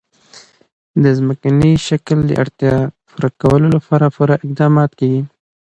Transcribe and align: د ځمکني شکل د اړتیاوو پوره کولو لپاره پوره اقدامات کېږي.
د 1.03 1.05
ځمکني 1.17 1.71
شکل 1.87 2.17
د 2.25 2.31
اړتیاوو 2.41 2.91
پوره 3.09 3.29
کولو 3.41 3.67
لپاره 3.75 4.05
پوره 4.15 4.35
اقدامات 4.45 4.91
کېږي. 4.99 5.21